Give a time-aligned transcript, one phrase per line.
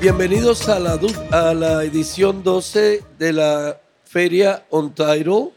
[0.00, 5.50] bienvenidos a la, edición 12 de la Feria On Title.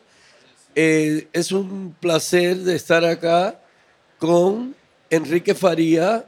[0.76, 3.58] Eh, es un placer de estar acá
[4.20, 4.76] con
[5.10, 6.26] Enrique Faría,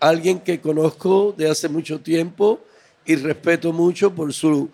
[0.00, 2.58] alguien que conozco de hace mucho tiempo
[3.06, 4.70] y respeto mucho por su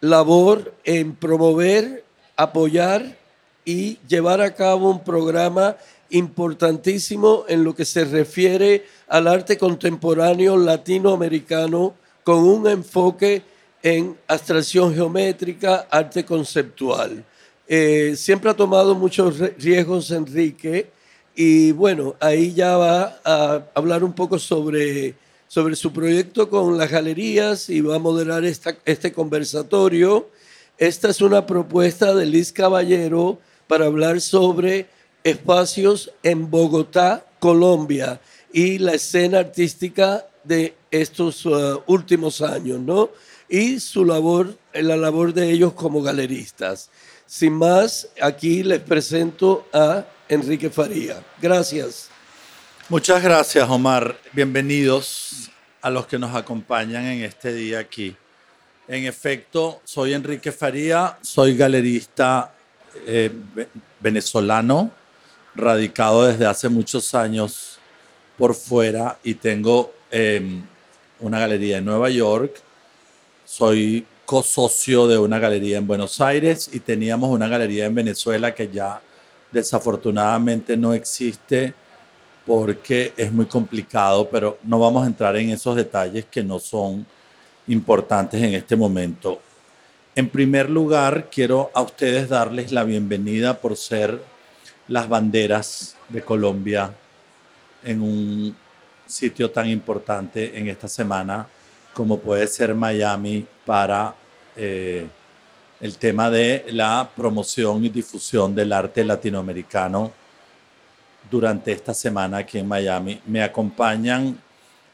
[0.00, 2.04] labor en promover,
[2.36, 3.16] apoyar
[3.64, 5.76] y llevar a cabo un programa
[6.14, 13.42] importantísimo en lo que se refiere al arte contemporáneo latinoamericano con un enfoque
[13.82, 17.24] en abstracción geométrica, arte conceptual.
[17.66, 20.90] Eh, siempre ha tomado muchos riesgos Enrique
[21.34, 25.16] y bueno, ahí ya va a hablar un poco sobre,
[25.48, 30.28] sobre su proyecto con las galerías y va a moderar esta, este conversatorio.
[30.78, 34.86] Esta es una propuesta de Liz Caballero para hablar sobre
[35.24, 38.20] espacios en Bogotá, Colombia,
[38.52, 43.10] y la escena artística de estos uh, últimos años, ¿no?
[43.48, 46.90] Y su labor, la labor de ellos como galeristas.
[47.26, 51.24] Sin más, aquí les presento a Enrique Faría.
[51.40, 52.10] Gracias.
[52.88, 54.16] Muchas gracias, Omar.
[54.32, 58.14] Bienvenidos a los que nos acompañan en este día aquí.
[58.86, 62.54] En efecto, soy Enrique Faría, soy galerista
[63.06, 63.30] eh,
[64.00, 64.90] venezolano,
[65.54, 67.78] radicado desde hace muchos años
[68.36, 70.62] por fuera y tengo em,
[71.20, 72.60] una galería en Nueva York.
[73.44, 78.68] Soy co-socio de una galería en Buenos Aires y teníamos una galería en Venezuela que
[78.68, 79.00] ya
[79.52, 81.74] desafortunadamente no existe
[82.46, 87.06] porque es muy complicado, pero no vamos a entrar en esos detalles que no son
[87.68, 89.40] importantes en este momento.
[90.14, 94.20] En primer lugar, quiero a ustedes darles la bienvenida por ser
[94.88, 96.92] las banderas de Colombia
[97.82, 98.56] en un
[99.06, 101.46] sitio tan importante en esta semana
[101.92, 104.14] como puede ser Miami para
[104.56, 105.06] eh,
[105.80, 110.12] el tema de la promoción y difusión del arte latinoamericano
[111.30, 113.20] durante esta semana aquí en Miami.
[113.26, 114.38] Me acompañan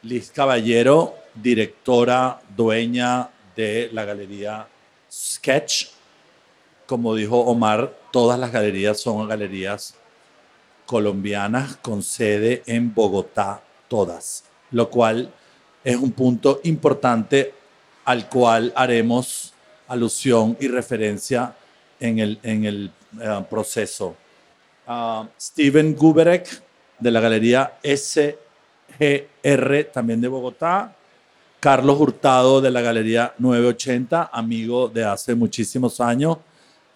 [0.03, 4.67] Liz Caballero, directora, dueña de la galería
[5.11, 5.89] Sketch.
[6.87, 9.95] Como dijo Omar, todas las galerías son galerías
[10.87, 15.33] colombianas con sede en Bogotá, todas, lo cual
[15.85, 17.55] es un punto importante
[18.05, 19.55] al cual haremos
[19.89, 21.55] alusión y referencia
[21.99, 22.91] en el, en el
[23.21, 24.17] eh, proceso.
[24.87, 26.63] Uh, Steven Guberek,
[26.99, 28.35] de la Galería SGR,
[29.93, 30.95] también de Bogotá.
[31.61, 36.39] Carlos Hurtado, de la Galería 980, amigo de hace muchísimos años,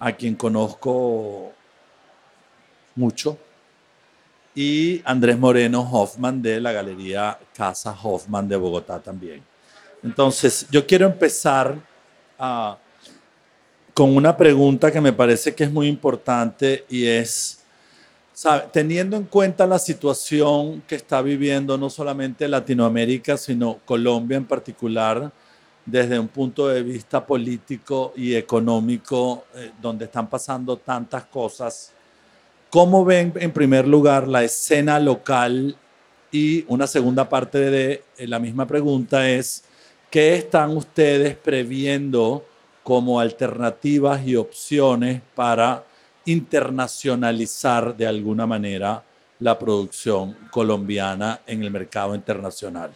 [0.05, 1.51] a quien conozco
[2.95, 3.39] mucho.
[4.55, 9.43] Y Andrés Moreno Hoffman, de la Galería Casa Hoffman de Bogotá también.
[10.03, 11.77] Entonces, yo quiero empezar
[12.39, 12.77] a
[13.95, 17.61] con una pregunta que me parece que es muy importante y es,
[18.73, 25.33] teniendo en cuenta la situación que está viviendo no solamente Latinoamérica, sino Colombia en particular,
[25.85, 31.93] desde un punto de vista político y económico, eh, donde están pasando tantas cosas,
[32.71, 35.77] ¿cómo ven en primer lugar la escena local?
[36.33, 39.65] Y una segunda parte de la misma pregunta es,
[40.11, 42.45] ¿qué están ustedes previendo?
[42.85, 45.85] como alternativas y opciones para
[46.27, 49.03] internacionalizar de alguna manera
[49.41, 52.93] la producción colombiana en el mercado internacional.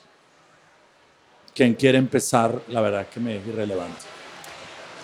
[1.58, 2.62] ¿Quién quiere empezar?
[2.68, 4.02] La verdad que me es irrelevante.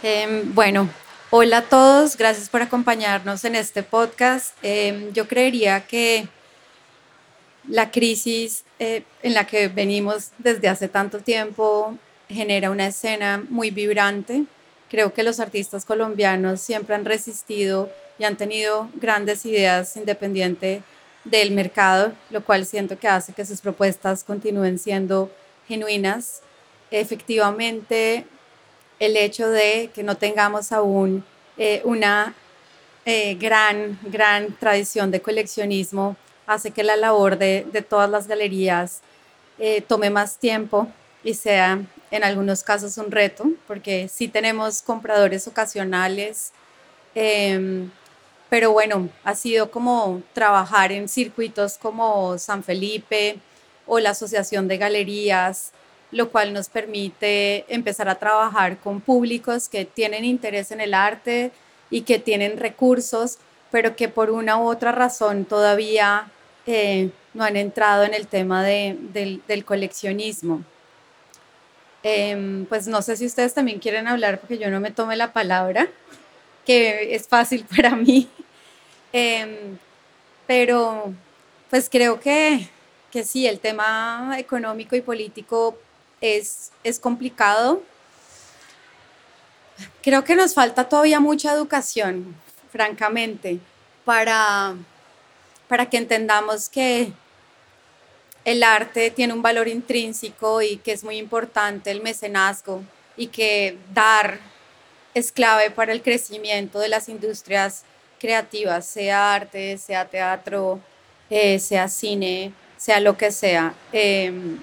[0.05, 0.89] Em, bueno,
[1.31, 4.57] hola a todos, gracias por acompañarnos en este podcast.
[4.63, 6.29] Em, yo creería que
[7.69, 11.99] la crisis eh, en la que venimos desde hace tanto tiempo
[12.29, 14.45] genera una escena muy vibrante
[14.95, 20.85] Creo que los artistas colombianos siempre han resistido y han tenido grandes ideas independiente
[21.25, 25.33] del mercado, lo cual siento que hace que sus propuestas continúen siendo
[25.67, 26.43] genuinas.
[26.91, 28.27] Efectivamente,
[28.99, 31.25] el hecho de que no tengamos aún
[31.57, 32.35] eh, una
[33.05, 36.17] eh, gran, gran tradición de coleccionismo
[36.47, 39.03] hace que la labor de, de todas las galerías
[39.59, 40.89] eh, tome más tiempo
[41.23, 46.53] y sea en algunos casos un reto, porque sí tenemos compradores ocasionales,
[47.15, 47.91] em,
[48.49, 53.39] pero bueno, ha sido como trabajar en circuitos como San Felipe
[53.87, 55.73] o la Asociación de Galerías,
[56.11, 61.51] lo cual nos permite empezar a trabajar con públicos que tienen interés en el arte
[61.91, 63.39] y que tienen recursos,
[63.71, 66.31] pero que por una u otra razón todavía
[66.67, 70.63] eh, no han entrado en el tema del coleccionismo.
[72.03, 75.33] Em, pues no sé si ustedes también quieren hablar porque yo no me tome la
[75.33, 75.89] palabra,
[76.67, 78.29] que es fácil para mí.
[79.13, 79.79] Em,
[80.47, 81.13] pero
[81.71, 82.69] pues creo que,
[83.15, 85.79] que sí, el tema económico y político
[86.21, 87.81] es, es complicado.
[90.03, 92.35] Creo que nos falta todavía mucha educación,
[92.73, 93.61] francamente,
[94.05, 94.75] para,
[95.69, 97.13] para que entendamos que
[98.45, 102.83] el arte tiene un valor intrínseco y que es muy importante el mecenazgo
[103.17, 104.41] y que dar
[105.15, 107.85] es clave para el crecimiento de las industrias
[108.19, 110.81] creativas, sea arte, sea teatro,
[111.31, 112.53] eh, sea cine,
[112.85, 113.73] sea lo que sea.
[113.93, 114.59] Em,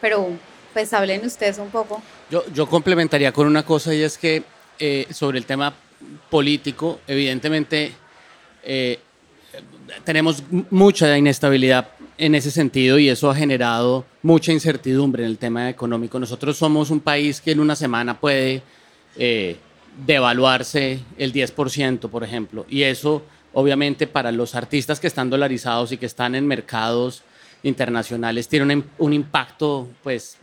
[0.00, 0.28] pero
[0.72, 2.00] pues hablen ustedes un poco.
[2.30, 4.44] Yo, yo complementaría con una cosa y es que
[4.78, 5.74] eh, sobre el tema
[6.30, 7.90] político, evidentemente
[8.62, 9.00] eh,
[10.04, 15.68] tenemos mucha inestabilidad en ese sentido y eso ha generado mucha incertidumbre en el tema
[15.68, 16.20] económico.
[16.20, 18.62] Nosotros somos un país que en una semana puede
[19.16, 19.56] eh,
[20.06, 25.96] devaluarse el 10%, por ejemplo, y eso obviamente para los artistas que están dolarizados y
[25.96, 27.24] que están en mercados
[27.62, 30.38] internacionales tiene un, impacto pues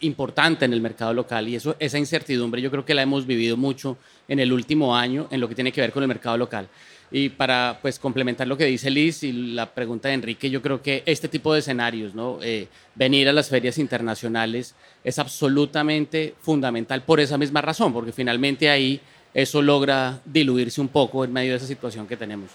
[0.00, 3.56] importante en el mercado local y eso esa incertidumbre yo creo que la hemos vivido
[3.56, 3.96] mucho
[4.28, 6.68] en el último año en lo que tiene que ver con el mercado local.
[7.12, 10.80] Y para pues, complementar lo que dice Liz y la pregunta de Enrique, yo creo
[10.80, 12.38] que este tipo de escenarios, ¿no?
[12.40, 18.70] Eh, venir a las ferias internacionales es absolutamente fundamental por esa misma razón, porque finalmente
[18.70, 19.00] ahí
[19.34, 22.50] eso logra diluirse un poco en medio de esa situación que tenemos.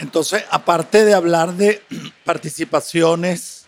[0.00, 1.82] Entonces, aparte de hablar de
[2.24, 3.66] participaciones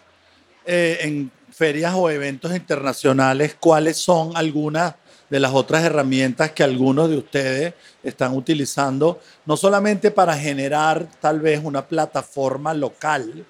[0.65, 4.95] eh, en ferias o eventos internacionales, ¿cuáles son algunas
[5.31, 11.41] de las otras herramientas que algunos de ustedes están utilizando, no solamente para generar tal
[11.41, 13.47] vez una plataforma local,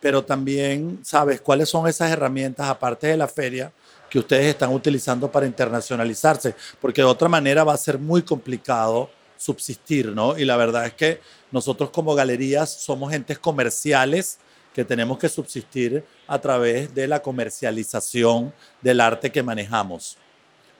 [0.00, 3.72] pero también, ¿sabes cuáles son esas herramientas, aparte de la feria,
[4.08, 6.54] que ustedes están utilizando para internacionalizarse?
[6.80, 9.10] Porque de otra manera va a ser muy complicado
[9.42, 10.38] subsistir, ¿no?
[10.38, 14.38] Y la verdad es que nosotros como galerías somos gentes comerciales
[14.74, 20.16] que tenemos que subsistir a través de la comercialización del arte que manejamos.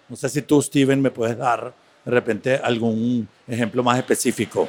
[0.09, 1.75] No sé si tú, Steven, me puedes dar
[2.05, 4.69] de repente algún ejemplo más específico.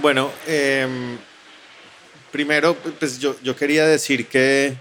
[0.00, 1.18] Bueno, em,
[2.30, 4.74] primero, pues yo, yo, quería decir que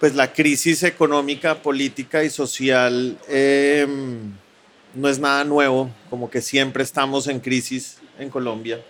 [0.00, 4.32] pues la crisis económica, política y social em,
[4.98, 8.82] no es nada nuevo, como que siempre estamos en crisis en Colombia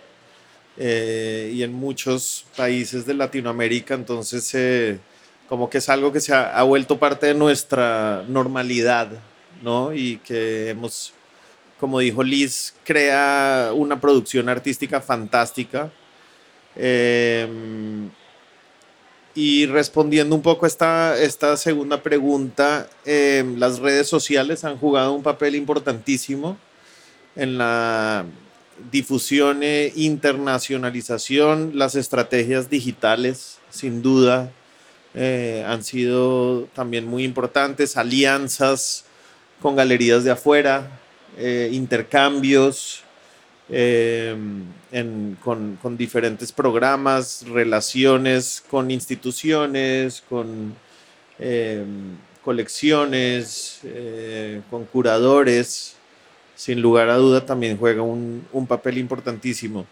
[0.75, 4.99] eh, y en muchos países de Latinoamérica, entonces eh,
[5.47, 9.09] como que es algo que se ha, vuelto parte de nuestra normalidad
[9.61, 9.93] ¿no?
[9.93, 11.13] Y que hemos,
[11.79, 15.91] como dijo Liz, crea una producción artística fantástica.
[16.75, 18.09] Em,
[19.39, 25.13] y respondiendo un poco a esta, esta segunda pregunta, em, las redes sociales han jugado
[25.13, 26.57] un papel importantísimo
[27.37, 28.25] en la
[28.91, 34.51] difusión e internacionalización, las estrategias digitales, sin duda,
[35.13, 39.05] eh, han sido también muy importantes, alianzas
[39.61, 40.99] con galerías de afuera,
[41.37, 43.05] eh, intercambios
[43.71, 44.35] eh,
[45.43, 50.73] con, diferentes programas, relaciones con instituciones, con
[51.37, 51.83] eh,
[52.43, 53.81] colecciones,
[54.69, 55.95] con curadores.
[56.55, 59.85] Sin lugar a duda también juega un, papel importantísimo.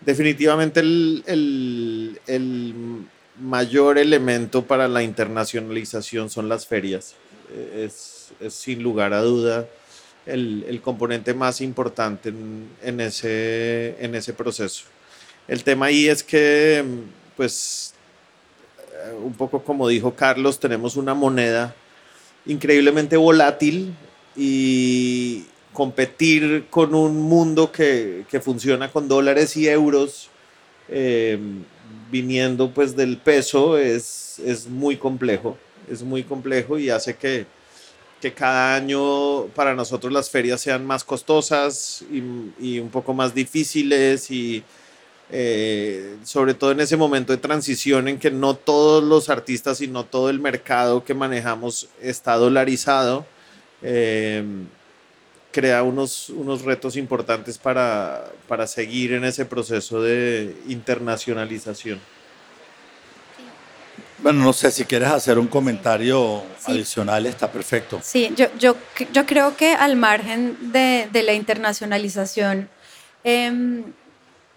[0.00, 2.18] Definitivamente el,
[3.40, 7.14] mayor elemento para la internacionalización son las ferias.
[7.74, 9.66] Es sin lugar a duda
[10.26, 14.84] el, el componente más importante en, en, ese, en ese proceso.
[15.48, 16.84] El tema ahí es que,
[17.36, 17.94] pues,
[18.92, 21.74] eh, un poco como dijo Carlos, tenemos una moneda
[22.46, 23.94] increíblemente volátil
[24.36, 30.30] y competir con un mundo que, que funciona con dólares y euros
[30.88, 31.38] eh,
[32.10, 35.56] viniendo pues del peso es, es muy complejo,
[35.88, 37.46] es muy complejo y hace que,
[38.20, 44.30] que cada año para nosotros las ferias sean más costosas y, un poco más difíciles
[44.30, 44.62] y
[45.30, 49.88] eh, sobre todo en ese momento de transición en que no todos los artistas y
[49.88, 53.24] no todo el mercado que manejamos está dolarizado,
[53.82, 54.44] eh,
[55.52, 62.00] crea unos, unos retos importantes para, para seguir en ese proceso de internacionalización.
[64.22, 68.00] Bueno, no sé si quieres hacer un comentario adicional, está perfecto.
[68.02, 68.76] Sí, yo, yo,
[69.12, 72.68] yo creo que al margen de, de la internacionalización,
[73.24, 73.84] em,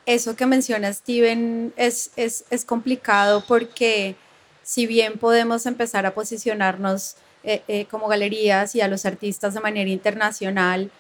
[0.06, 4.16] eso que menciona Steven es, es, es, complicado porque
[4.64, 7.16] si bien podemos empezar a posicionarnos
[7.46, 10.92] eh, eh, como galerías y a los artistas de manera internacional,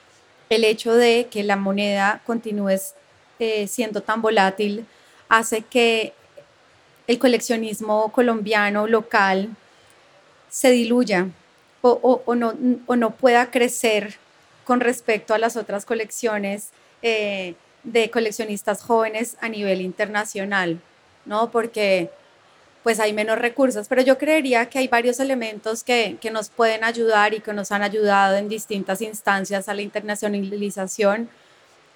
[0.49, 2.79] el hecho de que la moneda continúe
[3.39, 4.85] eh, siendo tan volátil
[5.27, 6.13] hace que
[7.07, 9.49] el coleccionismo colombiano local
[10.49, 11.27] se diluya
[11.81, 14.15] o, no, pueda crecer
[14.63, 16.69] con respecto a las otras colecciones
[17.01, 20.79] de coleccionistas jóvenes a nivel internacional,
[21.25, 21.51] ¿no?
[21.51, 22.09] Porque
[22.83, 27.33] pues hay menos recursos, pero yo creería que hay varios elementos que, nos pueden ayudar
[27.33, 31.29] y que nos han ayudado en distintas instancias a la internacionalización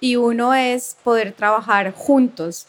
[0.00, 2.66] y uno es poder trabajar juntos,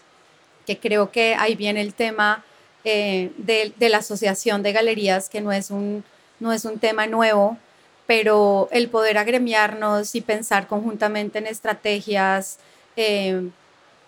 [0.69, 2.43] que creo que ahí viene el tema
[2.83, 6.03] eh, de, de, la asociación de galerías, que no es, un,
[6.39, 7.57] no es un tema nuevo,
[8.05, 12.59] pero el poder agremiarnos y pensar conjuntamente en estrategias,
[12.95, 13.49] eh,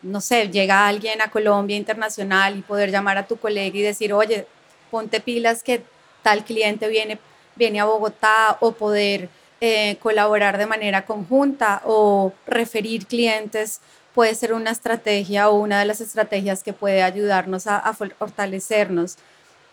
[0.04, 4.14] no sé, llega alguien a Colombia internacional y poder llamar a tu colega y decir,
[4.14, 4.46] oye,
[4.92, 5.82] ponte pilas que
[6.22, 7.18] tal cliente viene,
[7.56, 9.30] viene a Bogotá o poder
[9.62, 13.82] eh, colaborar de manera conjunta o referir clientes
[14.14, 19.18] puede ser una estrategia o una de las estrategias que puede ayudarnos a, fortalecernos.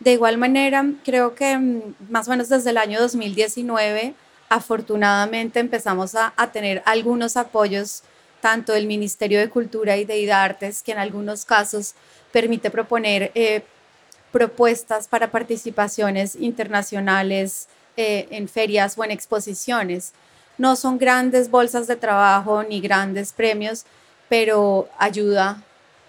[0.01, 4.15] De igual manera, creo que mm, más o menos desde el año 2019,
[4.49, 8.03] afortunadamente empezamos a, a tener algunos apoyos
[8.41, 11.95] tanto el Ministerio de Cultura y de Artes, que en algunos casos
[12.33, 13.63] permite proponer eh,
[14.33, 20.13] propuestas para participaciones internacionales eh, en ferias o en exposiciones.
[20.57, 23.85] No son grandes bolsas de trabajo ni grandes premios,
[24.29, 25.63] pero ayuda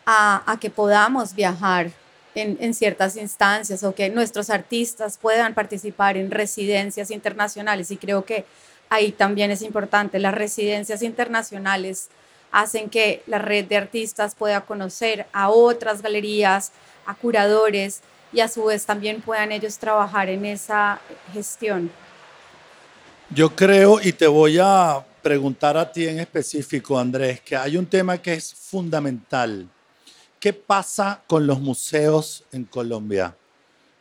[0.05, 1.91] a, que podamos viajar
[2.33, 7.91] en, en, ciertas instancias o que nuestros artistas puedan participar en residencias internacionales.
[7.91, 8.45] Y creo que
[8.89, 10.17] ahí también es importante.
[10.17, 12.09] Las residencias internacionales
[12.51, 16.71] hacen que la red de artistas pueda conocer a otras galerías,
[17.05, 18.01] a curadores
[18.33, 20.99] y a su vez también puedan ellos trabajar en esa
[21.33, 21.91] gestión.
[23.31, 27.85] Yo creo, y te voy a preguntar a ti en específico, Andrés, que hay un
[27.85, 29.67] tema que es fundamental.
[30.39, 33.35] ¿Qué pasa con los museos en Colombia?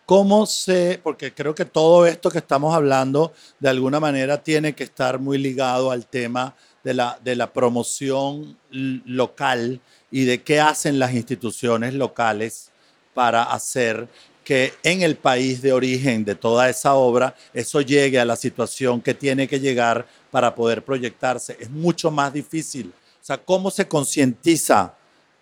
[0.07, 4.85] ¿Cómo se, porque creo que todo esto que estamos hablando de alguna manera tiene que
[4.85, 10.99] estar muy ligado al tema de la, de la promoción local y de qué hacen
[10.99, 12.71] las instituciones locales
[13.13, 14.09] para hacer
[14.49, 19.03] que en el país de origen de toda esa obra eso llegue a la situación
[19.03, 21.59] que tiene que llegar para poder proyectarse.
[21.61, 22.91] Es mucho más difícil.
[23.21, 24.95] O sea, ¿cómo se concientiza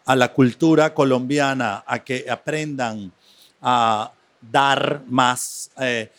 [0.05, 3.13] a la cultura colombiana a que aprendan
[3.63, 4.11] a
[4.41, 5.71] dar más?
[5.81, 6.11] Eh,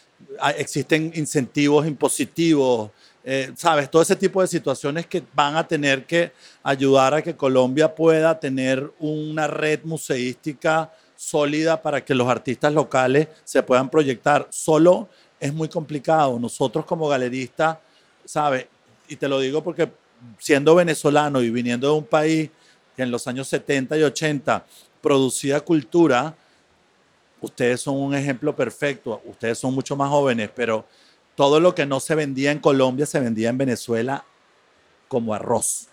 [0.56, 2.92] existen incentivos impositivos,
[3.22, 3.92] eh, ¿sabes?
[3.92, 6.32] Todo ese tipo de situaciones que van a tener que
[6.64, 13.28] ayudar a que Colombia pueda tener una red museística sólida para que los artistas locales
[13.44, 14.48] se puedan proyectar.
[14.50, 15.10] Solo
[15.40, 16.40] es muy complicado.
[16.40, 17.78] Nosotros como galeristas,
[18.24, 18.68] ¿sabes?
[19.10, 19.92] Y te lo digo porque
[20.40, 22.50] siendo venezolano y viniendo de un país
[22.96, 24.66] que en los años 70 y 80
[25.02, 26.36] producía cultura,
[27.42, 29.22] ustedes son un ejemplo perfecto.
[29.26, 30.86] Ustedes son mucho más jóvenes, pero
[31.36, 34.26] todo lo que no se vendía en Colombia se vendía en Venezuela
[35.08, 35.88] como arroz.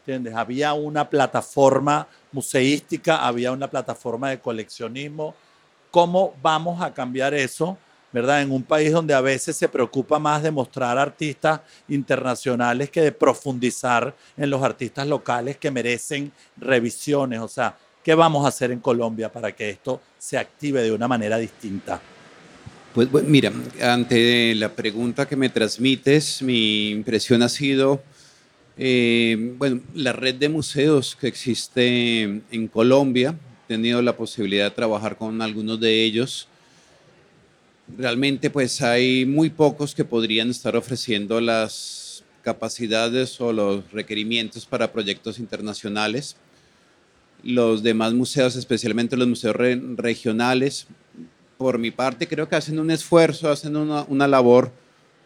[0.00, 0.34] ¿Entiendes?
[0.36, 2.06] Había una plataforma
[2.36, 5.34] museística, había una plataforma de coleccionismo.
[5.90, 7.78] ¿Cómo vamos a cambiar eso?
[8.12, 8.42] ¿Verdad?
[8.42, 13.12] En un país donde a veces se preocupa más de mostrar artistas internacionales que de
[13.12, 17.40] profundizar en los artistas locales que merecen revisiones.
[17.40, 21.08] O sea, ¿qué vamos a hacer en Colombia para que esto se active de una
[21.08, 22.00] manera distinta?
[22.94, 23.52] Pues mira,
[23.82, 28.02] ante la pregunta que me transmites, mi impresión ha sido,
[28.78, 34.76] eh, bueno, la red de museos que existe en Colombia, he tenido la posibilidad de
[34.76, 36.48] trabajar con algunos de ellos.
[37.96, 44.92] Realmente pues hay muy pocos que podrían estar ofreciendo las capacidades o los requerimientos para
[44.92, 46.36] proyectos internacionales.
[47.42, 49.56] Los demás museos, especialmente los museos
[49.96, 50.86] regionales,
[51.58, 54.70] por mi parte, creo que hacen un esfuerzo, hacen una, labor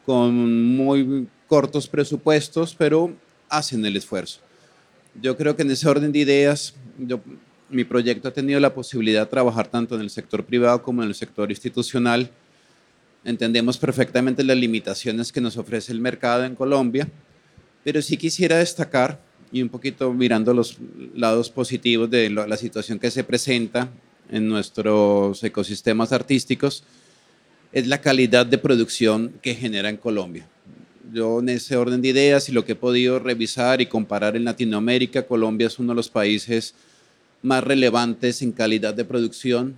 [0.06, 3.12] con muy cortos presupuestos, pero
[3.50, 4.40] hacen el esfuerzo.
[5.20, 6.74] Yo creo que en ese orden de ideas,
[7.68, 11.08] mi proyecto ha tenido la posibilidad de trabajar tanto en el sector privado como en
[11.08, 12.30] el sector institucional.
[13.24, 17.08] Entendemos perfectamente las limitaciones que nos ofrece el mercado en Colombia,
[17.84, 19.20] pero sí quisiera destacar,
[19.52, 20.78] y un poquito mirando los
[21.14, 23.88] lados positivos de la situación que se presenta
[24.30, 26.84] en nuestros ecosistemas artísticos
[27.72, 30.48] es la calidad de producción que genera en Colombia.
[31.12, 34.44] Yo en ese orden de ideas y lo que he podido revisar y comparar en
[34.44, 36.74] Latinoamérica, Colombia es uno de los países
[37.42, 39.76] más relevantes en calidad de producción.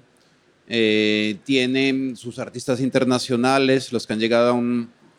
[0.68, 4.60] Eh, tiene sus artistas internacionales, los que han llegado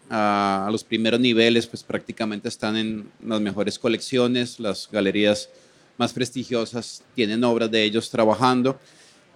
[0.09, 5.49] a, a, los primeros niveles, pues prácticamente están en las mejores colecciones, las galerías
[5.97, 8.79] más prestigiosas tienen obras de ellos trabajando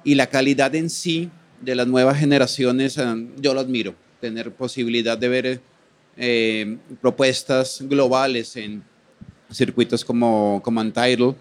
[0.03, 1.29] y la calidad en sí
[1.61, 5.61] de las nuevas generaciones, eh, yo lo admiro, tener posibilidad de ver
[6.17, 8.83] eh, propuestas globales en
[9.51, 11.35] circuitos como, como Untitled,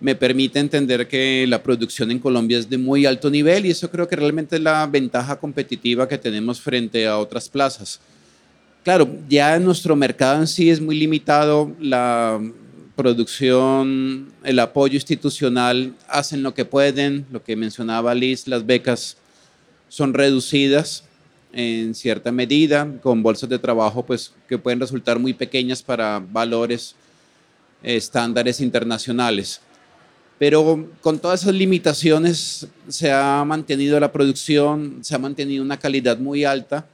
[0.00, 3.90] me permite entender que la producción en Colombia es de muy alto nivel y eso
[3.90, 8.00] creo que realmente es la ventaja competitiva que tenemos frente a otras plazas.
[8.82, 12.40] Claro, ya nuestro mercado en sí es muy limitado, la
[12.96, 19.16] producción, el apoyo institucional, hacen lo que pueden, lo que mencionaba Liz, las becas
[19.88, 21.03] son reducidas
[21.54, 26.94] en cierta medida, con bolsas de trabajo pues, que pueden resultar muy pequeñas para valores
[27.82, 29.60] estándares internacionales.
[30.38, 36.18] Pero con todas esas limitaciones se ha mantenido la producción, se ha mantenido una calidad
[36.18, 36.86] muy alta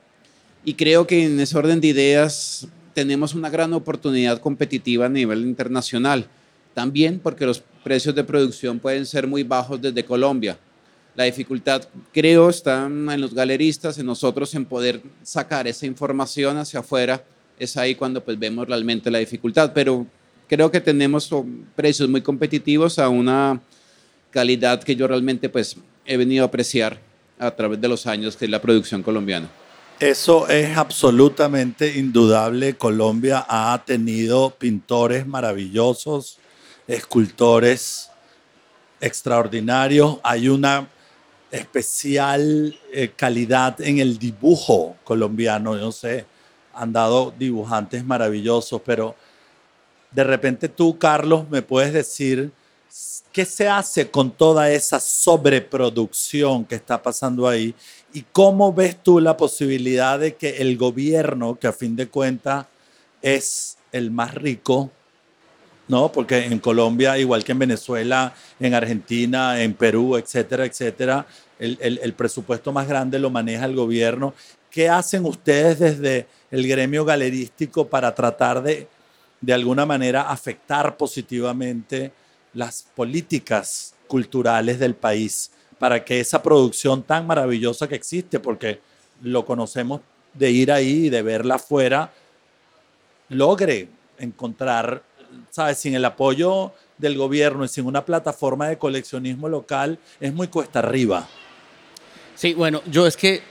[0.65, 5.41] y creo que en ese orden de ideas tenemos una gran oportunidad competitiva a nivel
[5.43, 6.27] internacional.
[6.75, 10.59] También porque los precios de producción pueden ser muy bajos desde Colombia.
[11.21, 16.81] La dificultad, creo, está en los galeristas, en nosotros, en poder sacar esa información hacia
[16.81, 17.23] afuera.
[17.59, 19.75] Es ahí cuando pues, vemos realmente la dificultad.
[19.75, 20.07] Pero
[20.49, 21.31] creo que tenemos
[21.77, 23.61] precios muy competitivos a una
[24.31, 26.99] calidad que yo realmente pues, he venido a apreciar
[27.39, 29.51] a través de los años, que es la producción colombiana.
[29.99, 32.79] Eso es absolutamente indudable.
[32.79, 36.39] Colombia ha tenido pintores maravillosos,
[36.89, 38.09] escultores
[39.03, 40.17] extraordinarios.
[40.23, 40.89] Hay una
[41.51, 45.77] especial eh, calidad en el dibujo colombiano.
[45.77, 46.27] No sé,
[46.75, 49.15] han dado dibujantes maravillosos, pero
[50.11, 52.51] de repente tú, Carlos, me puedes decir
[53.33, 57.75] qué se hace con toda esa sobreproducción que está pasando ahí
[58.13, 62.67] y cómo ves tú la posibilidad de que el gobierno, que a fin de cuentas
[63.23, 64.91] es el más rico,
[65.91, 66.13] ¿no?
[66.13, 71.27] Porque en Colombia, igual que en Venezuela, en Argentina, en Perú, etcétera, etcétera,
[71.59, 74.33] el, el, presupuesto más grande lo maneja el gobierno.
[74.71, 78.87] ¿Qué hacen ustedes desde el gremio galerístico para tratar de,
[79.41, 82.13] de alguna manera, afectar positivamente
[82.55, 88.81] las políticas culturales del país para que esa producción tan maravillosa que existe, porque
[89.23, 90.03] lo conocemos
[90.35, 92.13] de ir ahí y de verla afuera,
[93.29, 95.03] logre encontrar
[95.51, 95.79] ¿sabes?
[95.79, 100.81] Sin el apoyo del gobierno y sin una plataforma de coleccionismo local, es muy cuesta
[100.81, 101.27] arriba.
[102.35, 103.43] Sí, bueno, yo es que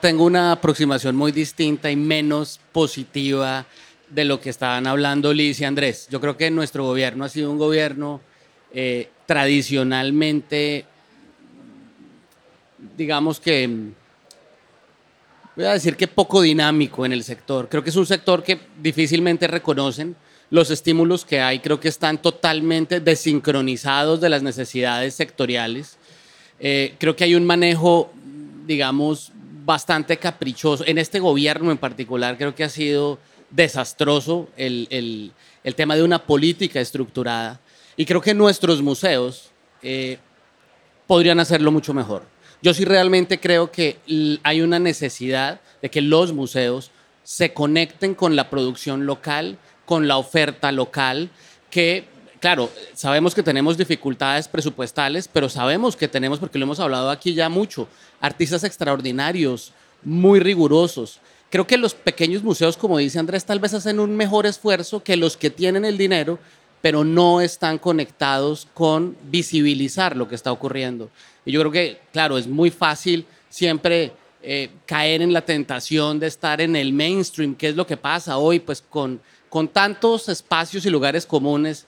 [0.00, 3.66] tengo una aproximación muy distinta y menos positiva
[4.10, 6.08] de lo que estaban hablando Liz y Andrés.
[6.10, 8.20] Yo creo que nuestro gobierno ha sido un gobierno
[8.72, 10.84] eh, tradicionalmente,
[12.96, 13.68] digamos que,
[15.56, 17.68] voy a decir que poco dinámico en el sector.
[17.68, 20.16] Creo que es un sector que difícilmente reconocen
[20.52, 25.96] los estímulos que hay creo que están totalmente desincronizados de las necesidades sectoriales.
[26.60, 28.12] Eh, creo que hay un manejo,
[28.66, 29.32] digamos,
[29.64, 30.84] bastante caprichoso.
[30.86, 35.32] En este gobierno en particular creo que ha sido desastroso el, el,
[35.64, 37.58] el tema de una política estructurada.
[37.96, 40.18] Y creo que nuestros museos eh,
[41.06, 42.24] podrían hacerlo mucho mejor.
[42.60, 43.96] Yo sí realmente creo que
[44.42, 46.90] hay una necesidad de que los museos
[47.22, 51.30] se conecten con la producción local, con la oferta local,
[51.70, 52.04] que,
[52.40, 57.34] claro, sabemos que tenemos dificultades presupuestales, pero sabemos que tenemos, porque lo hemos hablado aquí
[57.34, 57.88] ya mucho,
[58.20, 61.20] artistas extraordinarios, muy rigurosos.
[61.50, 65.16] Creo que los pequeños museos, como dice Andrés, tal vez hacen un mejor esfuerzo que
[65.16, 66.38] los que tienen el dinero,
[66.80, 71.10] pero no están conectados con visibilizar lo que está ocurriendo.
[71.44, 76.26] Y yo creo que, claro, es muy fácil siempre eh, caer en la tentación de
[76.26, 79.20] estar en el mainstream, que es lo que pasa hoy, pues con
[79.52, 81.84] con tantos espacios y lugares comunes,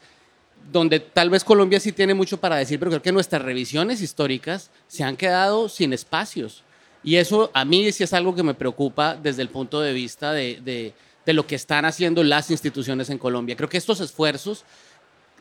[0.70, 4.70] donde tal vez Colombia sí tiene mucho para decir, pero creo que nuestras revisiones históricas
[4.86, 6.62] se han quedado sin espacios.
[7.02, 10.32] Y eso a mí sí es algo que me preocupa desde el punto de vista
[10.32, 10.92] de,
[11.24, 13.56] lo que están haciendo las instituciones en Colombia.
[13.56, 14.66] Creo que estos esfuerzos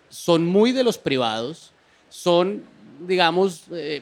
[0.07, 1.73] son muy de los privados,
[2.07, 2.63] son,
[3.05, 4.01] digamos, eh,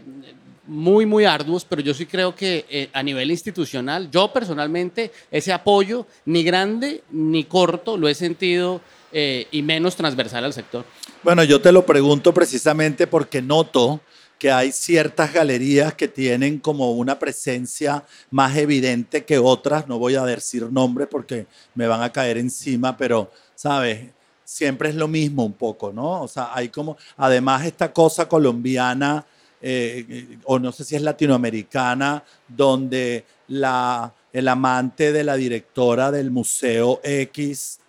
[0.68, 5.52] muy, muy arduos, pero yo sí creo que eh, a nivel institucional, yo personalmente, ese
[5.52, 10.86] apoyo, ni grande ni corto, lo he sentido eh, y menos transversal al sector.
[11.24, 14.00] Bueno, yo te lo pregunto precisamente porque noto
[14.42, 20.16] que hay ciertas galerías que tienen como una presencia más evidente que otras, no voy
[20.16, 21.46] a decir nombres porque
[21.76, 24.10] me van a caer encima, pero, ¿sabes?
[24.44, 26.24] Siempre es lo mismo un poco, ¿no?
[26.24, 29.24] O sea, hay como, además esta cosa colombiana
[29.62, 36.32] eh, o no sé si es latinoamericana, donde la, el amante de la directora del
[36.32, 37.80] Museo X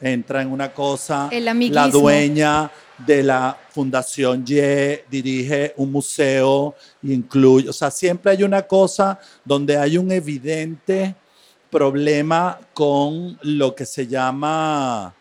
[0.00, 4.60] entra en una cosa, El la dueña de la Fundación Y
[5.10, 11.14] dirige un museo, incluye, o sea, siempre hay una cosa donde hay un evidente
[11.70, 15.14] problema con lo que se llama,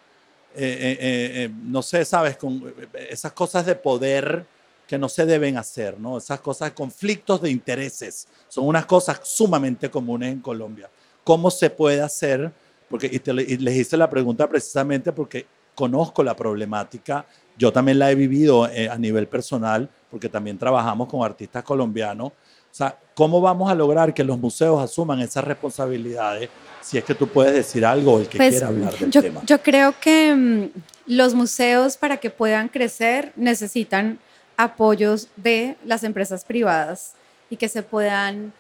[0.56, 2.74] eh, eh, no sé, sabes, con
[3.10, 4.46] esas cosas de poder
[4.94, 6.20] que no se deben hacer, ¿no?
[6.20, 10.88] Esas cosas, conflictos de intereses, son unas cosas sumamente comunes en Colombia.
[11.24, 12.52] ¿Cómo se puede hacer?
[12.92, 17.26] Porque, y, te- y les hice la pregunta precisamente porque conozco la problemática,
[17.58, 22.28] yo también la he vivido eh, a nivel personal, porque también trabajamos con artistas colombianos.
[22.28, 26.50] O sea, ¿cómo vamos a lograr que los museos asuman esas responsabilidades?
[26.82, 29.42] Si es que tú puedes decir algo, el que Pues, quiera hablar del yo, tema.
[29.44, 30.70] yo creo que mm,
[31.08, 34.20] los museos para que puedan crecer necesitan
[34.58, 37.14] apoyos de las empresas privadas
[37.50, 38.54] y que se puedan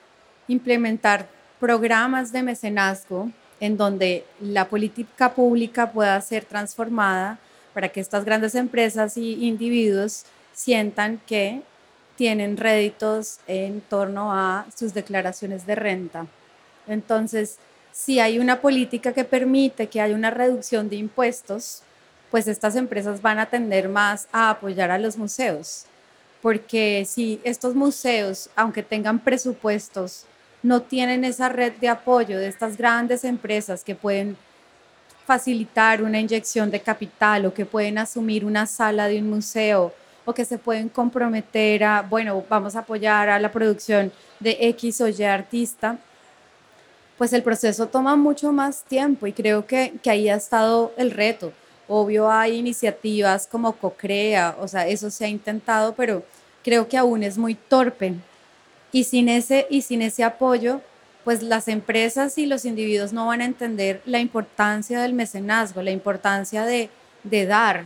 [0.47, 1.27] implementar
[1.59, 7.39] programas de mecenazgo en donde la política pública pueda ser transformada
[7.73, 11.61] para que estas grandes empresas y individuos sientan que
[12.15, 16.27] tienen réditos en torno a sus declaraciones de renta.
[16.87, 17.57] Entonces,
[17.91, 21.83] si hay una política que permite que haya una reducción de impuestos,
[22.33, 25.85] pues estas empresas van a tender más a apoyar a los museos.
[26.41, 30.25] Porque si estos museos, aunque tengan presupuestos,
[30.63, 34.35] no tienen esa red de apoyo de estas grandes empresas que pueden
[35.27, 39.93] facilitar una inyección de capital o que pueden asumir una sala de un museo
[40.25, 45.01] o que se pueden comprometer a, bueno, vamos a apoyar a la producción de X
[45.01, 45.99] o Y artista,
[47.15, 51.11] pues el proceso toma mucho más tiempo y creo que, que ahí ha estado el
[51.11, 51.53] reto.
[51.87, 56.23] Obvio hay iniciativas como CoCrea, o sea, eso se ha intentado, pero
[56.63, 58.13] creo que aún es muy torpe.
[58.91, 60.81] Y sin ese, y sin ese apoyo,
[61.23, 65.91] pues las empresas y los individuos no van a entender la importancia del mecenazgo, la
[65.91, 66.89] importancia de,
[67.23, 67.81] de dar.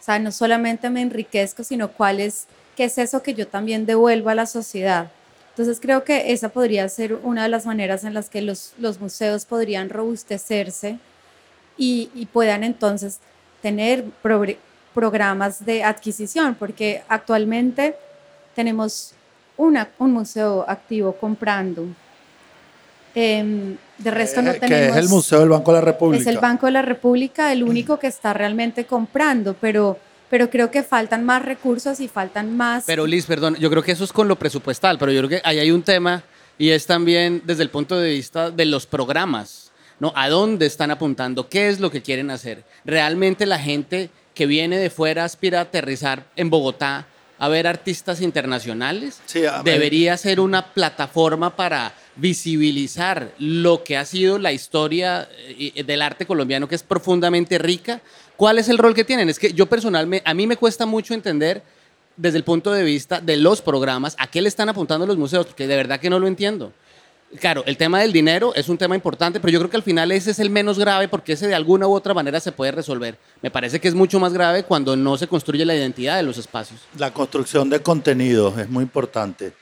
[0.00, 3.86] O sea, no solamente me enriquezco, sino cuál es, qué es eso que yo también
[3.86, 5.10] devuelvo a la sociedad.
[5.50, 9.00] Entonces creo que esa podría ser una de las maneras en las que los, los
[9.00, 10.98] museos podrían robustecerse
[11.76, 13.18] y, y puedan entonces
[13.60, 14.56] tener progr-
[14.94, 17.96] programas de adquisición, porque actualmente
[18.54, 19.12] tenemos
[19.56, 21.86] una, un museo activo comprando.
[23.14, 24.84] Em, de resto no Eh, tenemos...
[24.84, 26.20] que es el Museo del Banco de la República.
[26.22, 29.98] Es el Banco de la República el único que está realmente comprando, pero,
[30.30, 32.84] pero creo que faltan más recursos y faltan más...
[32.86, 35.46] Pero Liz, perdón, yo creo que eso es con lo presupuestal, pero yo creo que
[35.46, 36.22] ahí hay un tema
[36.56, 39.71] y es también desde el punto de vista de los programas,
[40.02, 40.12] ¿no?
[40.16, 41.48] ¿A dónde están apuntando?
[41.48, 42.64] ¿Qué es lo que quieren hacer?
[42.84, 47.06] ¿Realmente la gente que viene de fuera aspira a aterrizar en Bogotá
[47.38, 49.20] a ver artistas internacionales?
[49.26, 49.42] Sí.
[49.62, 56.26] Debería ser una plataforma para visibilizar lo que ha sido la historia eh, del arte
[56.26, 58.00] colombiano, que es profundamente rica.
[58.36, 59.28] ¿Cuál es el rol que tienen?
[59.28, 61.62] Es que yo personalmente, a mí me cuesta mucho entender
[62.16, 65.46] desde el punto de vista de los programas, a qué le están apuntando los museos,
[65.46, 66.72] porque de verdad que no lo entiendo.
[67.40, 70.12] Claro, el tema del dinero es un tema importante, pero yo creo que al final
[70.12, 73.16] ese es el menos grave porque ese de alguna u otra manera se puede resolver.
[73.40, 76.36] Me parece que es mucho más grave cuando no se construye la identidad de los
[76.36, 76.80] espacios.
[76.98, 79.54] La construcción de contenidos es muy importante.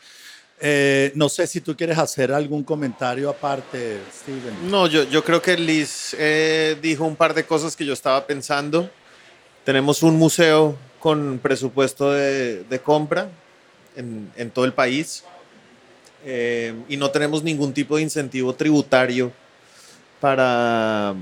[0.61, 4.70] Eh, no sé si tú quieres hacer algún comentario aparte, Steven.
[4.70, 8.26] No, yo, yo creo que Liz eh, dijo un par de cosas que yo estaba
[8.26, 8.90] pensando.
[9.64, 13.30] Tenemos un museo con presupuesto de, de compra
[13.96, 15.24] en, en todo el país
[16.24, 19.33] eh, y no tenemos ningún tipo de incentivo tributario
[20.20, 21.14] para,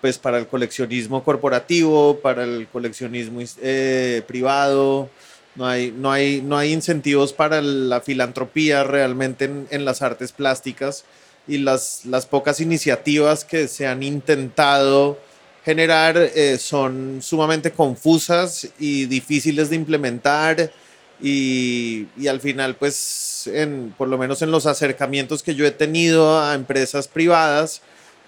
[0.00, 5.08] pues, para el coleccionismo corporativo, para el coleccionismo eh, privado.
[5.54, 10.32] No hay, no, hay, no hay incentivos para la filantropía realmente en, en las artes
[10.32, 11.04] plásticas
[11.48, 15.18] y las, las pocas iniciativas que se han intentado
[15.64, 20.72] generar eh, son sumamente confusas y difíciles de implementar
[21.20, 25.70] y, y al final pues en, por lo menos en los acercamientos que yo he
[25.70, 27.82] tenido a empresas privadas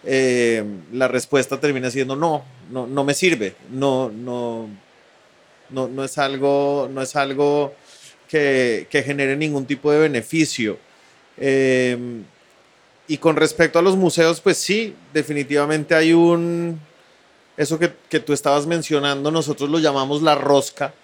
[0.05, 4.69] eh, la respuesta termina siendo no, no, no me sirve, no, no,
[5.71, 7.75] no, no es algo, no es algo
[8.29, 10.79] que, que genere ningún tipo de beneficio.
[11.37, 12.23] Eh,
[13.09, 16.79] y con respecto a los museos, pues sí, definitivamente hay un...
[17.57, 20.95] Eso que, que tú estabas mencionando, nosotros lo llamamos la rosca.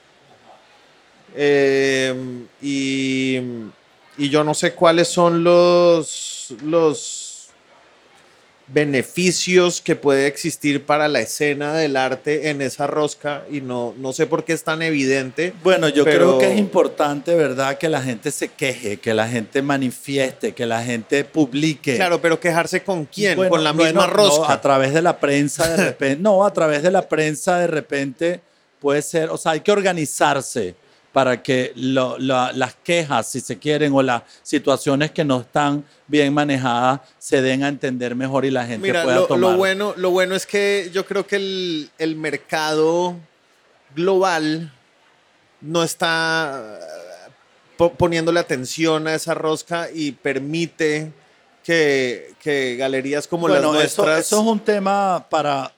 [1.36, 2.14] Eh,
[2.62, 3.38] y,
[4.18, 7.20] y yo no sé cuáles son los, los,
[8.66, 14.14] beneficios que puede existir para la escena del arte en esa rosca y no, no
[14.14, 15.52] sé por qué es tan evidente.
[15.62, 17.76] Bueno, yo pero- creo que es importante, ¿verdad?
[17.76, 21.96] Que la gente se queje, que la gente manifieste, que la gente publique.
[21.96, 24.52] Claro, pero quejarse con quién, Bueno, con la bueno, misma no, rosca.
[24.54, 26.22] a través de la prensa de repente.
[26.22, 28.40] no, a través de la prensa de repente
[28.80, 30.74] puede ser, o sea, hay que organizarse
[31.14, 36.34] para que lo- las quejas, si se quieren, o las situaciones que no están bien
[36.34, 39.52] manejadas se den a entender mejor y la gente Mira, pueda lo, tomar.
[39.52, 43.14] lo bueno, lo bueno es que yo creo que el, el mercado
[43.94, 44.72] global
[45.60, 47.30] no está eh,
[47.76, 51.12] po- poniéndole atención a esa rosca y permite
[51.62, 54.26] que, que galerías como bueno, las eso, nuestras...
[54.26, 55.72] eso es un tema para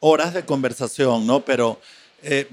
[0.00, 1.40] horas de conversación, ¿no?
[1.40, 1.80] Pero
[2.22, 2.48] eh,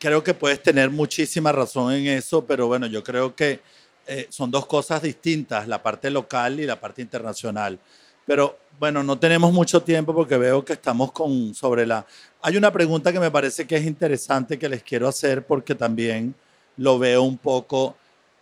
[0.00, 3.60] creo que puedes tener muchísima razón en eso, pero bueno, yo creo que
[4.06, 7.78] eh, son dos cosas distintas, la parte local y la parte internacional.
[8.26, 12.06] Pero bueno, no tenemos mucho tiempo porque veo que estamos con sobre la...
[12.40, 16.34] Hay una pregunta que me parece que es interesante que les quiero hacer porque también
[16.78, 17.94] lo veo un poco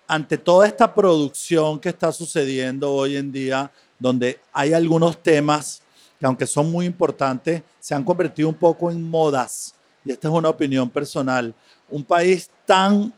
[0.07, 5.83] ante toda esta producción que está sucediendo hoy en día, donde hay algunos temas
[6.19, 9.75] que aunque son muy importantes, se han convertido un poco en modas.
[10.05, 11.55] Y esta es una opinión personal.
[11.89, 13.13] Un país tan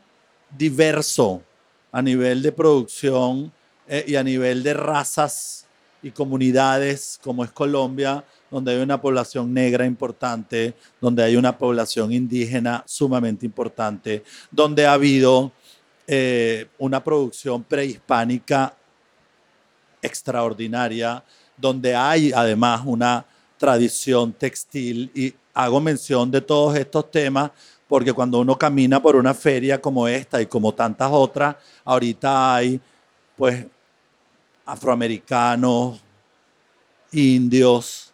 [0.57, 1.41] diverso
[1.91, 3.51] a nivel de producción
[3.87, 5.65] eh, y a nivel de razas
[6.03, 12.11] y comunidades como es Colombia, donde hay una población negra importante, donde hay una población
[12.11, 15.51] indígena sumamente importante, donde ha habido
[16.07, 18.75] eh, una producción prehispánica
[20.01, 21.23] extraordinaria,
[21.55, 23.25] donde hay además una
[23.61, 27.51] tradición textil y hago mención de todos estos temas
[27.87, 32.81] porque cuando uno camina por una feria como esta y como tantas otras, ahorita hay
[33.35, 33.63] pues
[34.65, 36.01] afroamericanos,
[37.11, 38.11] indios,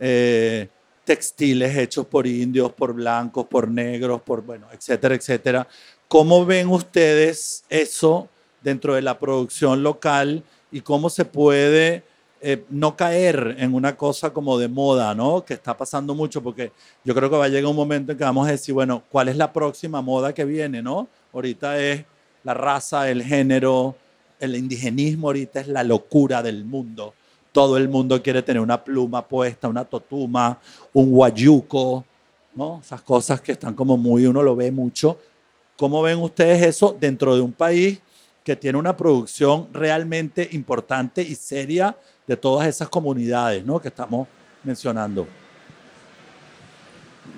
[0.00, 0.68] eh,
[1.04, 5.68] textiles hechos por indios, por blancos, por negros, por bueno, etcétera, etcétera.
[6.08, 8.30] ¿Cómo ven ustedes eso
[8.62, 12.04] dentro de la producción local y cómo se puede
[12.40, 15.44] eh, no caer en una cosa como de moda, ¿no?
[15.44, 16.70] Que está pasando mucho porque
[17.04, 19.28] yo creo que va a llegar un momento en que vamos a decir, bueno, ¿cuál
[19.28, 21.08] es la próxima moda que viene, ¿no?
[21.32, 22.04] Ahorita es
[22.44, 23.96] la raza, el género,
[24.38, 27.14] el indigenismo ahorita es la locura del mundo.
[27.50, 30.58] Todo el mundo quiere tener una pluma puesta, una totuma,
[30.92, 32.04] un guayuco,
[32.54, 32.80] ¿no?
[32.84, 35.18] Esas cosas que están como muy, uno lo ve mucho.
[35.76, 38.00] ¿Cómo ven ustedes eso dentro de un país
[38.44, 41.96] que tiene una producción realmente importante y seria
[42.28, 43.80] de todas esas comunidades ¿no?
[43.80, 44.28] que estamos
[44.62, 45.26] mencionando?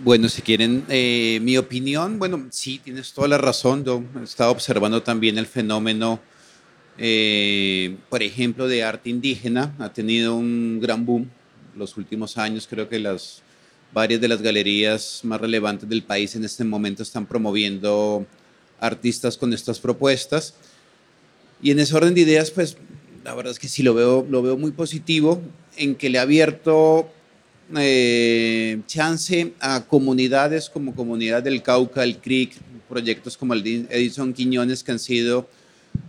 [0.03, 3.85] Bueno, si quieren eh, mi opinión, bueno, sí, tienes toda la razón.
[3.85, 6.21] Yo he estado observando también el fenómeno,
[6.99, 9.75] eh, por ejemplo, de arte indígena.
[9.79, 11.31] Ha tenido un gran boom
[11.77, 12.67] los últimos años.
[12.69, 13.43] Creo que las
[13.93, 18.27] varias de las galerías más relevantes del país en este momento están promoviendo
[18.81, 20.55] artistas con estas propuestas.
[21.61, 22.79] Y en ese orden de ideas, pues
[23.25, 25.41] la verdad es que sí lo veo, lo veo muy positivo
[25.77, 27.11] en que le ha abierto
[27.77, 32.55] eh, chance a comunidades como Comunidad del Cauca, el CRIC,
[32.89, 35.49] proyectos como el Edison Quiñones que han sido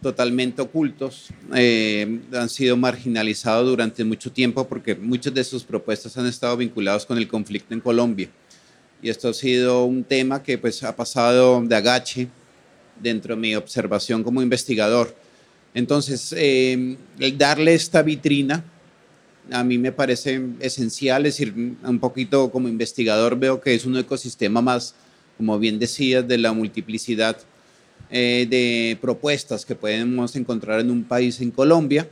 [0.01, 6.25] totalmente ocultos, eh, han sido marginalizados durante mucho tiempo porque muchas de sus propuestas han
[6.25, 8.29] estado vinculados con el conflicto en Colombia.
[9.01, 12.27] Y esto ha sido un tema que pues ha pasado de agache
[12.99, 15.15] dentro de mi observación como investigador.
[15.73, 18.63] Entonces, eh, el darle esta vitrina
[19.49, 21.53] a mí me parece esencial, es decir,
[21.83, 24.95] un poquito como investigador veo que es un ecosistema más,
[25.37, 27.37] como bien decías, de la multiplicidad
[28.09, 32.07] eh, de propuestas que podemos encontrar en un país en Colombia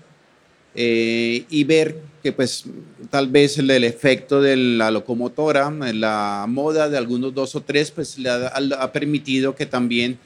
[0.76, 2.66] eh, y ver que pues
[3.10, 8.18] tal vez el, efecto de la locomotora, la moda de algunos dos o tres, pues
[8.26, 10.18] ha permitido que también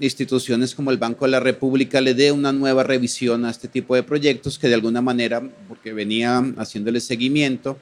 [0.00, 3.94] instituciones como el Banco de la República le dé una nueva revisión a este tipo
[3.94, 7.78] de proyectos que de alguna manera, porque venían haciéndole seguimiento,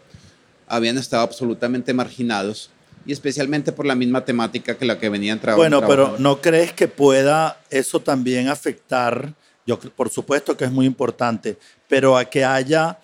[0.66, 2.70] habían estado absolutamente marginados
[3.04, 5.80] y especialmente por la misma temática que la que venían trabajando.
[5.80, 9.34] Bueno, pero ¿no crees que pueda eso también afectar?
[9.66, 11.56] Yo, por supuesto que es muy importante,
[11.88, 12.98] pero a que haya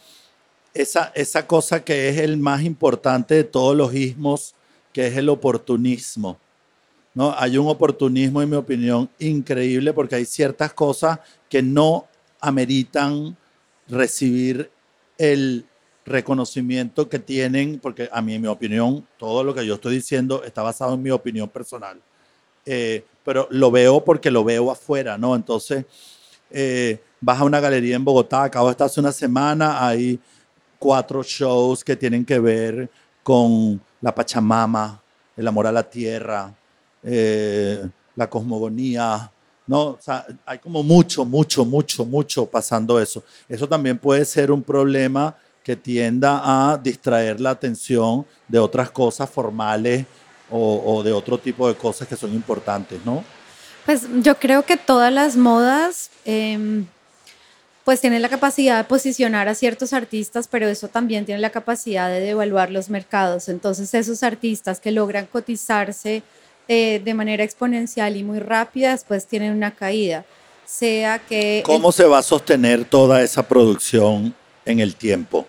[0.74, 4.54] esa, esa cosa que es el más importante de todos los ismos,
[4.92, 6.38] que es el oportunismo.
[7.18, 7.34] ¿No?
[7.36, 12.06] Hay un oportunismo, en mi opinión, increíble porque hay ciertas cosas que no
[12.38, 13.36] ameritan
[13.88, 14.70] recibir
[15.18, 15.66] el
[16.06, 20.44] reconocimiento que tienen, porque a mí, en mi opinión, todo lo que yo estoy diciendo
[20.44, 22.00] está basado en mi opinión personal.
[22.64, 25.34] Eh, pero lo veo porque lo veo afuera, ¿no?
[25.34, 25.86] Entonces,
[26.52, 30.20] eh, vas a una galería en Bogotá, acabo de estar hace una semana, hay
[30.78, 32.88] cuatro shows que tienen que ver
[33.24, 35.02] con la Pachamama,
[35.36, 36.54] el amor a la tierra,
[37.02, 39.30] eh, la cosmogonía,
[39.66, 39.80] ¿no?
[39.82, 43.22] O sea, hay como mucho, mucho, mucho, mucho pasando eso.
[43.48, 49.28] Eso también puede ser un problema que tienda a distraer la atención de otras cosas
[49.28, 50.06] formales
[50.50, 53.22] o, de otro tipo de cosas que son importantes, ¿no?
[53.84, 56.86] Pues yo creo que todas las modas em,
[57.84, 62.08] pues tienen la capacidad de posicionar a ciertos artistas, pero eso también tiene la capacidad
[62.08, 63.48] de devaluar los mercados.
[63.48, 66.22] Entonces esos artistas que logran cotizarse
[66.68, 70.24] eh, de manera exponencial y muy rápida, después tienen una caída.
[70.66, 71.62] Sea que...
[71.64, 74.34] ¿Cómo se va a sostener toda esa producción
[74.66, 75.46] en el tiempo?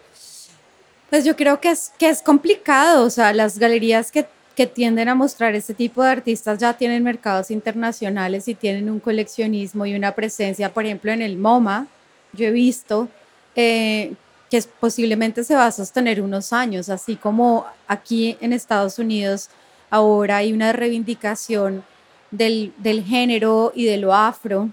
[1.09, 5.09] Pues yo creo que es, que es complicado, o sea, las galerías que, que tienden
[5.09, 9.95] a mostrar este tipo de artistas ya tienen mercados internacionales y tienen un coleccionismo y
[9.95, 11.87] una presencia, por ejemplo, en el MoMA,
[12.31, 13.09] yo he visto
[13.55, 14.13] eh,
[14.49, 19.49] que posiblemente se va a sostener unos años, así como aquí en Estados Unidos
[19.89, 21.83] ahora hay una reivindicación
[22.31, 24.69] del, del género y de lo afro,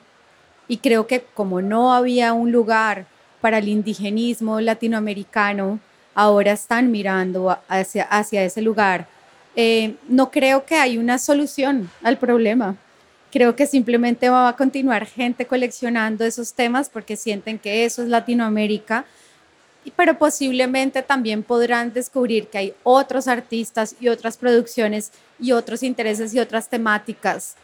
[0.69, 3.07] y creo que como no había un lugar
[3.41, 5.79] para el indigenismo latinoamericano,
[6.15, 9.07] ahora están mirando hacia, hacia ese lugar.
[9.55, 12.77] Eh, no creo que hay una solución al problema.
[13.31, 18.09] Creo que simplemente va a continuar gente coleccionando esos temas porque sienten que eso es
[18.09, 19.05] Latinoamérica,
[19.93, 26.35] pero posiblemente también podrán descubrir que hay otros artistas y otras producciones y otros intereses
[26.35, 27.55] y otras temáticas.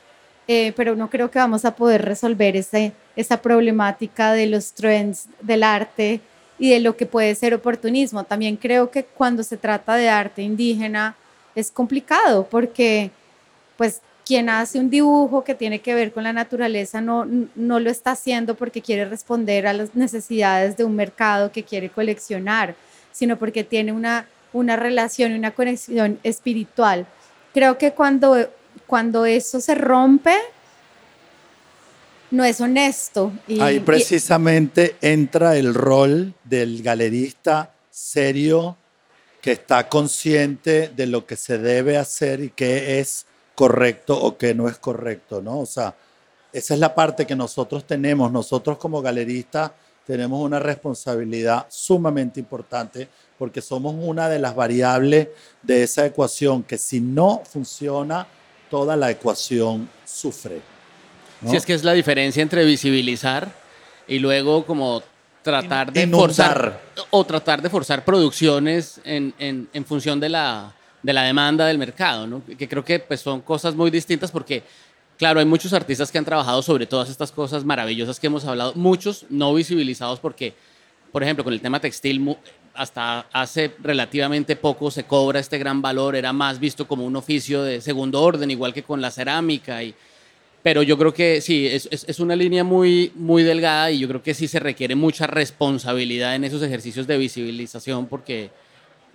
[0.49, 5.27] Eh, pero no creo que vamos a poder resolver ese, esa problemática de los trends
[5.41, 6.21] del arte
[6.59, 8.25] y de lo que puede ser oportunismo.
[8.25, 11.17] También creo que cuando se trata de arte indígena
[11.55, 13.11] es complicado porque
[13.77, 17.91] pues quien hace un dibujo que tiene que ver con la naturaleza no, no lo
[17.91, 22.75] está haciendo porque quiere responder a las necesidades de un mercado que quiere coleccionar,
[23.11, 27.07] sino porque tiene una, una relación, una conexión espiritual.
[27.53, 28.49] Creo que cuando,
[28.87, 30.35] cuando eso se rompe,
[32.31, 33.33] no es honesto.
[33.47, 38.77] Y, Ahí precisamente entra el rol del galerista serio
[39.41, 44.55] que está consciente de lo que se debe hacer y qué es correcto o qué
[44.55, 45.61] no es correcto, ¿no?
[45.61, 45.95] O sea,
[46.53, 48.31] esa es la parte que nosotros tenemos.
[48.31, 49.73] Nosotros como galeristas
[50.07, 55.29] tenemos una responsabilidad sumamente importante porque somos una de las variables
[55.63, 58.27] de esa ecuación que si no funciona,
[58.71, 60.61] toda la ecuación sufre.
[61.47, 63.53] Si es que es la diferencia entre visibilizar
[64.07, 65.03] y luego como
[65.43, 71.13] tratar de forzar o tratar de forzar producciones en, en, en, función de la, de
[71.13, 72.43] la demanda del mercado, ¿no?
[72.45, 74.63] que creo que pues, son cosas muy distintas porque,
[75.19, 78.73] claro, hay muchos artistas que han trabajado sobre todas estas cosas maravillosas que hemos hablado,
[78.75, 80.55] muchos no visibilizados porque,
[81.11, 82.37] por ejemplo, con el tema textil,
[82.75, 87.63] hasta hace relativamente poco se cobra este gran valor, era más visto como un oficio
[87.63, 89.95] de segundo orden, igual que con la cerámica y
[90.63, 94.23] pero yo creo que sí, es, es, una línea muy, muy delgada y yo creo
[94.23, 98.51] que sí se requiere mucha responsabilidad en esos ejercicios de visibilización porque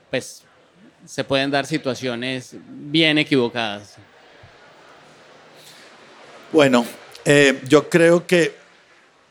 [0.10, 0.44] pues,
[1.08, 3.96] se pueden dar situaciones bien equivocadas.
[6.52, 6.86] Bueno,
[7.24, 8.56] eh, yo creo que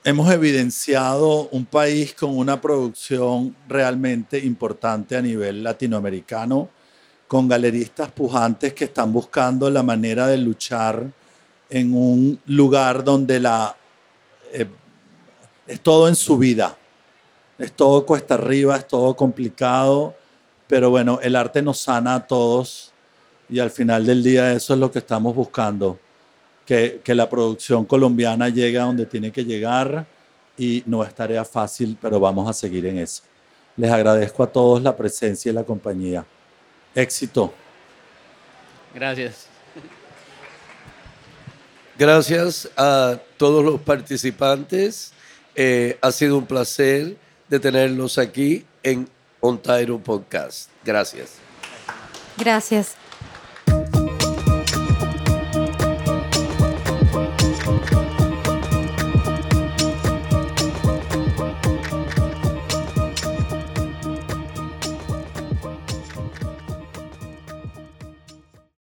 [0.02, 6.70] hemos evidenciado un país con una producción realmente importante a nivel latinoamericano,
[7.28, 11.04] con galeristas pujantes que están buscando la manera de luchar
[11.68, 13.76] en un lugar donde la,
[14.52, 14.66] eh,
[15.66, 16.76] es todo en su vida,
[17.58, 20.14] es todo cuesta arriba, es todo complicado,
[20.68, 22.92] pero bueno, el arte nos sana a todos
[23.48, 25.98] y al final del día eso es lo que estamos buscando,
[26.64, 30.07] que, que la producción colombiana llegue a donde tiene que llegar
[30.59, 33.22] y no es tarea fácil, pero vamos a seguir en eso.
[33.76, 36.24] Les agradezco a todos la presencia y la compañía.
[36.94, 37.52] Éxito.
[38.94, 39.46] Gracias.
[41.98, 45.12] Gracias a todos los participantes.
[45.55, 47.16] Eh, ha sido un placer
[47.48, 49.08] de tenerlos aquí en
[49.40, 50.70] Ontario Podcast.
[50.84, 51.34] Gracias.
[52.37, 53.06] Gracias.